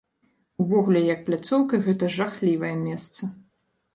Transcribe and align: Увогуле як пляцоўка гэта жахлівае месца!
Увогуле 0.63 1.01
як 1.13 1.19
пляцоўка 1.27 1.75
гэта 1.87 2.09
жахлівае 2.17 2.71
месца! 2.87 3.21